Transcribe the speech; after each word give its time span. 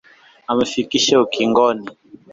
Amefikisha 0.51 1.13
ukingoni 1.25 1.87